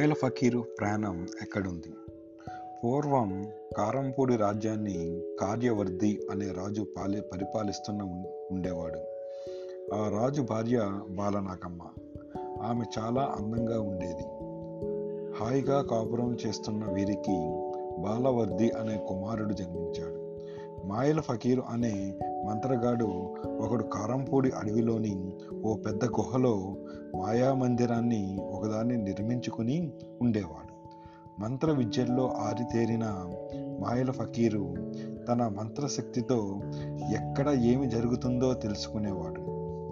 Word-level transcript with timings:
మాయల 0.00 0.12
ఫకీరు 0.12 0.64
ప్రాణం 0.78 1.26
ఎక్కడుంది? 1.42 1.94
పూర్వం 2.84 3.46
కారంపూడి 3.76 4.36
రాజ్యాన్ని 4.36 5.22
కార్యవర్ధి 5.40 6.20
అనే 6.30 6.48
రాజు 6.48 6.86
పాలి 6.96 7.20
పరిపాలిస్తున్న 7.20 8.02
ఉం- 8.02 8.24
ఉండేవాడు. 8.50 8.98
ఆ 9.94 10.08
రాజు 10.08 10.42
భార్య 10.42 11.00
బాలనాకమ్మ 11.10 11.82
ఆమె 12.62 12.84
చాలా 12.98 13.22
అందంగా 13.22 13.80
ఉండేది. 13.80 14.24
హాయిగా 15.42 15.82
కాపురం 15.82 16.36
చేస్తున్న 16.46 16.84
వీరికి 16.92 17.54
బాలవర్ధి 18.02 18.70
అనే 18.70 18.96
కుమారుడు 19.08 19.52
జన్మించాడు. 19.52 20.29
మాయల 20.84 21.20
ఫకీరు 21.20 21.62
అనే 21.70 22.14
మంత్రగాడు 22.46 23.36
ఒకడు 23.60 23.82
కారంపూడి 23.82 24.50
అడవిలోని 24.50 25.32
ఓ 25.64 25.76
పెద్ద 25.76 26.04
గుహలో 26.04 26.76
మాయా 27.16 27.54
మందిరాన్ని 27.54 28.38
ఒకదాన్ని 28.52 28.96
నిర్మించుకుని 28.96 29.92
ఉండేవాడు. 30.22 30.70
మంత్ర 31.40 31.70
విద్యల్లో 31.70 32.28
ఆరితేరిన 32.28 33.04
మాయల 33.80 34.10
ఫకీరు 34.10 34.74
తన 35.28 35.48
మంత్రశక్తితో 35.48 36.60
ఎక్కడ 37.12 37.48
ఏమి 37.48 37.88
జరుగుతుందో 37.88 38.54
తెలుసుకునేవాడు. 38.54 39.40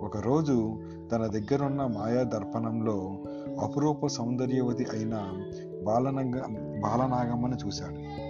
ఒకరోజు 0.04 0.82
తన 1.12 1.26
దగ్గరున్న 1.26 1.86
మాయా 1.86 2.22
దర్పణంలో 2.22 3.18
అపురూప 3.60 4.06
సౌందర్యవతి 4.06 4.84
అయిన 4.84 5.44
బాలనగ 5.86 6.30
బాలనాగమ్మను 6.80 7.56
చూశాడు. 7.66 8.28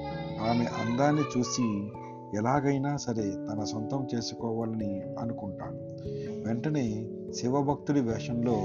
ఆమె 0.50 0.64
అందాన్ని 0.64 1.22
చూసి 1.38 1.90
ఎలాగైనా 2.34 2.96
సరే 2.96 3.30
తన 3.30 3.64
సొంతం 3.64 4.08
చేసుకోవాలని 4.14 5.02
అనుకుంటాడు 5.20 5.76
వెంటనే 6.46 7.08
శివభక్తుడి 7.34 8.00
వేషంలో 8.00 8.56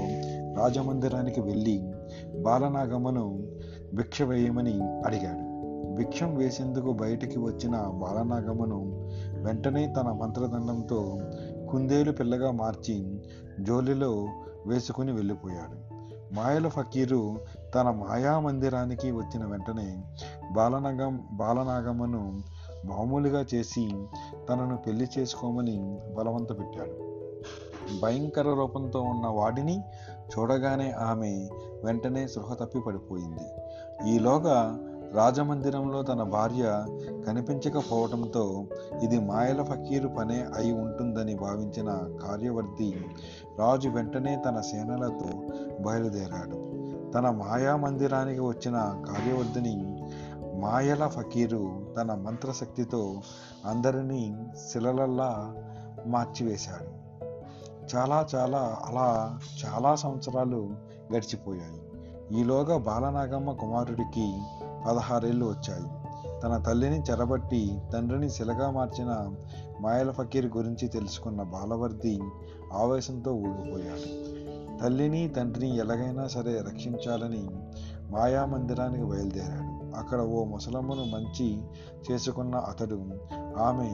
రాజమందిరానికి 0.56 1.40
వెళ్ళి 1.40 1.92
బాలనాగమ్మను 2.42 3.46
భిక్ష 3.94 4.22
వేయమని 4.22 4.80
అడిగాడు. 5.06 5.54
భిక్షం 5.94 6.34
వేసేందుకు 6.34 6.92
బయటికి 6.92 7.38
వచ్చిన 7.38 7.72
బాలనాగమ్మను 7.76 9.10
వెంటనే 9.42 9.94
తన 9.96 10.08
మంత్రదండంతో 10.08 11.18
కుందేలు 11.70 12.12
పిల్లగా 12.12 12.50
మార్చి 12.50 13.20
జోలిలో 13.60 14.28
వేసుకుని 14.66 15.12
వెళ్ళిపోయాడు. 15.12 15.94
మాయల 16.34 16.68
ఫకీరు 16.68 17.38
తన 17.74 17.90
మాయా 17.90 18.38
మందిరానికి 18.38 19.10
వచ్చిన 19.10 19.44
వెంటనే 19.44 20.04
బాలనాగం 20.52 21.28
బాలనాగమ్మను 21.32 22.32
మామూలుగా 22.84 23.44
చేసి 23.54 23.90
తనను 24.48 24.76
పెళ్ళి 24.76 25.08
చేసుకోమని 25.18 25.98
బలవంత 26.18 26.58
పెట్టాడు 26.58 27.14
భయంకర 28.02 28.54
రూపంతో 28.54 29.00
ఉన్న 29.00 29.26
వాడిని 29.26 29.80
చూడగానే 30.38 30.90
ఆమె 30.90 31.48
వెంటనే 31.84 32.26
సృహ 32.26 32.54
తప్పి 32.54 32.80
పడిపోయింది. 32.80 33.48
ఈలోగా 34.10 34.78
రాజమందిరంలో 35.12 36.02
తన 36.02 36.22
భార్య 36.22 36.84
కనిపించకపోవడంతో 37.26 38.64
ఇది 39.02 39.20
మాయల 39.20 39.62
ఫకీరు 39.62 40.08
పనే 40.08 40.46
అయి 40.56 40.72
ఉంటుందని 40.72 41.34
భావించిన 41.34 42.18
కార్యవర్తి 42.22 43.04
రాజు 43.58 43.88
వెంటనే 43.88 44.42
తన 44.46 44.60
సేనలతో 44.60 45.28
బయలుదేరాడు. 45.82 46.74
తన 47.10 47.30
మాయా 47.30 47.76
మందిరానికి 47.76 48.40
వచ్చిన 48.40 49.04
కార్యవర్ధిని 49.08 49.93
మాయల 50.64 51.06
ఫకీరు 51.06 51.94
తన 51.96 52.14
మంత్రశక్తితో 52.14 53.20
అందరినీ 53.66 54.36
శిలలల్లా 54.72 55.54
మార్చివేశాడు. 56.06 57.04
చాలా 57.96 58.26
చాలా 58.34 58.78
అలా 58.84 59.38
చాలా 59.66 59.94
సంవత్సరాలు 59.94 60.70
గడిచిపోయాయి. 61.14 61.82
ఈలోగా 62.40 62.76
బాలనాగమ్మ 62.76 63.52
కుమారుడికి 63.52 64.38
పదహారేళ్ళు 64.86 65.46
వచ్చాయి. 65.46 65.84
తన 66.40 66.62
తల్లిని 66.66 67.02
చెరబట్టి 67.10 67.80
తండ్రిని 67.92 68.30
శిలగా 68.30 68.70
మార్చిన 68.70 69.34
మాయల 69.80 70.10
ఫకీర్ 70.10 70.46
గురించి 70.46 70.88
తెలుసుకున్న 70.88 71.42
బాలవర్ది 71.42 72.20
ఆవేశంతో 72.72 73.32
ఊగిపోయాడు. 73.32 74.34
తల్లిని 74.84 75.28
తండ్రిని 75.28 75.76
ఎలాగైనా 75.76 76.28
సరే 76.28 76.60
రక్షించాలని 76.60 77.48
మాయా 78.10 78.44
మందిరానికి 78.44 79.04
బయలుదేరాడు. 79.04 79.96
అక్కడ 79.96 80.20
ఓ 80.20 80.44
ముసలమ్మను 80.44 81.04
మంచి 81.04 81.62
చేసుకున్న 82.10 82.56
అతడు 82.56 82.94
ఆమె 83.58 83.90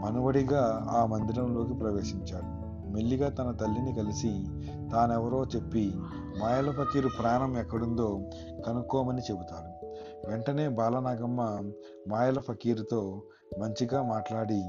మనువడిగా 0.00 0.86
ఆ 0.90 1.06
మందిరంలోకి 1.06 1.74
ప్రవేశించాడు. 1.74 2.66
మెల్లిగా 2.90 3.28
తన 3.28 3.50
తల్లిని 3.50 3.94
కలిసి 3.94 4.46
తానెవరో 4.92 5.44
చెప్పి 5.44 5.92
మాయల 6.40 6.70
ఫకీరు 6.70 7.08
ప్రాణం 7.08 7.58
ఎక్కడుందో 7.58 8.20
కనుక్కోమని 8.66 9.22
చెబుతాడు. 9.22 9.86
వెంటనే 10.30 10.68
బాలనాగమ్మ 10.68 11.70
మాయల 12.08 12.38
ఫకీరుతో 12.38 13.22
మంచిగా 13.58 14.02
మాట్లాడి 14.02 14.62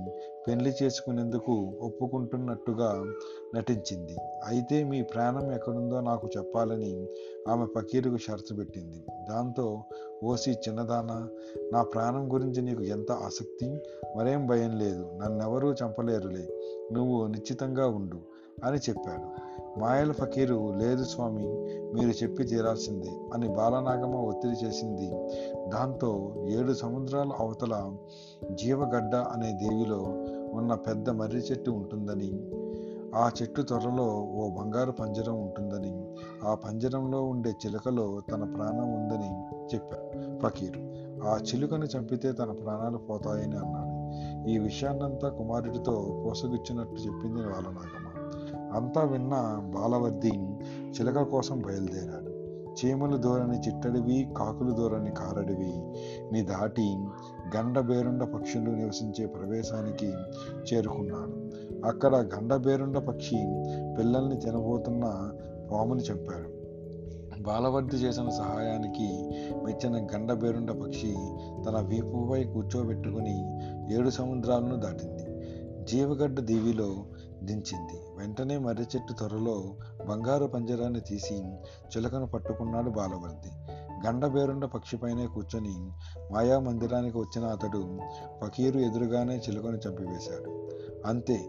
పెళ్ళి 0.48 0.74
చేసుకునేందుకు 0.84 1.74
ఒప్పుకుంటున్నట్టుగా 1.82 3.14
నటించింది. 3.56 4.16
అయితే 4.46 4.84
మీ 4.84 5.02
ప్రాణం 5.02 5.52
ఎక్కడుందో 5.52 6.02
నాకు 6.02 6.30
చెప్పాలని 6.38 7.08
ఆమె 7.50 7.66
పకీరుకు 7.66 8.18
షరతు 8.18 8.54
పెట్టింది. 8.54 9.04
దాంతో 9.30 9.84
ఓసి 10.24 10.52
చిన్నదాన 10.52 11.28
నా 11.74 11.84
ప్రాణం 11.84 12.34
గురించి 12.34 12.62
నీకు 12.62 12.84
ఎంత 12.84 13.12
ఆసక్తి? 13.12 13.78
మరేం 14.18 14.48
భయం 14.48 14.78
లేదు. 14.78 15.12
నన్నెవరూ 15.16 15.74
చంపలేరులే. 15.74 16.48
నువ్వు 16.92 17.28
నిశ్చితంగా 17.28 17.88
ఉండు 17.88 18.20
అని 18.64 18.78
చెప్పాడు. 18.78 19.48
మాయల 19.80 20.12
ఫకీరు 20.12 20.74
లేదు 20.78 21.04
స్వామి 21.04 21.48
మీరు 21.94 22.24
చెప్పి 22.24 22.44
తీరాల్సిందే 22.44 23.12
అని 23.34 23.48
బాలనాగమ్మ 23.48 24.16
ఒత్తిడి 24.16 24.66
చేసింది. 24.66 25.12
దాంతో 25.70 26.36
ఏడు 26.48 26.74
సముద్రాల 26.74 27.30
అవతల 27.40 27.92
జీవగడ్డ 28.54 29.16
అనే 29.16 29.52
దేవిలో 29.52 30.04
ఉన్న 30.54 30.74
పెద్ద 30.74 31.10
మర్రి 31.10 31.38
చెట్టు 31.38 31.72
ఉంటుందని 31.72 32.32
ఆ 33.16 33.32
చెట్టు 33.42 33.62
త్వరలో 33.62 34.06
ఓ 34.14 34.50
బంగారు 34.50 34.92
పంజరం 34.92 35.42
ఉంటుందని 35.42 36.06
ఆ 36.44 36.54
పంజరంలో 36.54 37.24
ఉండే 37.24 37.50
చిలుకలో 37.50 38.22
తన 38.32 38.44
ప్రాణం 38.44 38.94
ఉందని 38.94 39.32
చెప్పారు 39.76 40.40
ఫకీరు. 40.40 40.82
ఆ 41.28 41.38
చిలుకను 41.38 41.86
చంపితే 41.86 42.32
తన 42.32 42.52
ప్రాణాలు 42.52 42.98
పోతాయని 42.98 43.56
అన్నాడు. 43.56 43.98
ఈ 44.50 44.58
విషయాన్నంతా 44.58 45.30
కుమారుడితో 45.30 46.24
పోసగిచ్చినట్టు 46.26 46.96
చెప్పింది 46.96 47.42
బాలనాగమ్మ. 47.42 48.07
అంతా 48.74 49.04
విన్న 49.04 49.62
బాలవర్ది 49.76 50.32
చిలక 50.90 51.22
కోసం 51.22 51.60
బయలుదేరాడు. 51.60 52.38
చీమలు 52.78 53.18
దూరని 53.18 53.60
చిట్టడివి 53.60 54.28
కాకులు 54.38 54.72
దూరని 54.72 55.12
కారడివి. 55.12 55.74
ని 56.34 56.42
దాటి 56.42 57.06
గండబేరుండ 57.58 58.24
పక్షులు 58.24 58.72
నివసించే 58.72 59.26
ప్రవేశానికి 59.26 60.14
చేరుకున్నాడు. 60.74 61.52
అక్కడ 61.86 62.16
గండబేరుండ 62.16 62.98
పక్షి 62.98 63.36
పిల్లల్ని 63.98 64.38
తినబోతున్న 64.38 65.32
పాముని 65.72 66.02
చంపాడు. 66.02 66.58
బాలవర్ది 67.42 67.96
చేసిన 67.96 68.30
సహాయానికి 68.30 69.30
మెచ్చిన 69.66 70.08
గండబేరుండ 70.16 70.72
పక్షి 70.72 71.16
తన 71.68 71.86
వీపుపై 71.88 72.44
కూర్చోబెట్టుకుని 72.44 73.60
ఏడు 73.94 74.10
సముద్రాలను 74.10 74.76
దాటింది. 74.76 75.27
జీవగడ్డ 75.88 76.40
దీవిలో 76.40 76.96
దించింది. 77.44 78.18
వెంటనే 78.18 78.58
మర్రి 78.58 78.84
చెట్టు 78.84 79.14
త్వరలో 79.14 79.64
బంగారు 80.10 80.46
పంజరాన్ని 80.46 81.00
తీసి 81.00 81.34
చిలకను 81.64 82.28
పట్టుకున్నాడు 82.28 82.90
బాలవర్ది. 82.90 83.72
గండబేరుండ 84.08 84.66
పక్షిపైనే 84.66 85.28
కూర్చొని 85.28 85.92
మాయా 86.32 86.60
మందిరానికి 86.60 87.18
వచ్చిన 87.18 87.46
అతడు 87.46 88.00
ఫకీరు 88.44 88.80
ఎదురుగానే 88.80 89.38
చిలుకను 89.38 89.78
చంపివేశాడు. 89.78 90.70
అంతే 91.06 91.48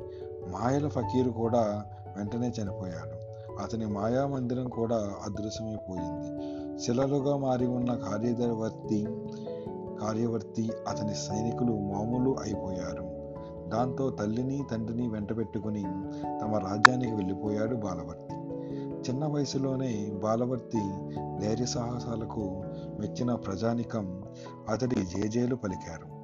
మాయల 0.49 0.89
ఫకీరు 0.89 1.31
కూడా 1.31 1.85
వెంటనే 2.17 2.53
చనిపోయాడు. 2.63 3.29
అతని 3.63 3.87
మాయా 3.87 4.27
మందిరం 4.27 4.69
కూడా 4.69 4.97
అదృశ్యమైపోయింది. 4.97 6.59
శిలలుగా 6.83 7.37
మారి 7.37 7.67
ఉన్న 7.67 7.95
కార్యవర్తి 7.95 9.07
కార్యవర్తి 10.01 10.71
అతని 10.89 11.15
సైనికులు 11.15 11.73
మామూలు 11.73 12.37
అయిపోయారు. 12.43 12.78
దాంతో 13.69 14.11
తల్లిని 14.11 14.63
తండ్రిని 14.71 15.09
వెంటబెట్టుకుని 15.09 15.83
తమ 16.43 16.57
రాజ్యానికి 16.57 17.15
వెళ్ళిపోయాడు 17.15 17.77
బాలవర్తి. 17.77 18.35
చిన్న 19.09 19.27
వయసులోనే 19.27 20.11
బాలవర్తి 20.23 20.81
ధైర్య 21.41 21.67
సాహసాలకు 21.67 22.63
మెచ్చిన 23.01 23.35
ప్రజానికం 23.35 24.23
అతడి 24.69 24.97
జేజేలు 24.97 25.57
పలికారు. 25.57 26.18